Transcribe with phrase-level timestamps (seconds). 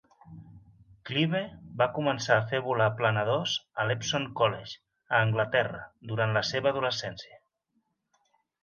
[1.09, 1.41] Clive
[1.81, 3.55] va començar a fer volar planadors
[3.85, 4.75] a l'Epsom College,
[5.15, 7.41] a Anglaterra, durant la seva adolescència.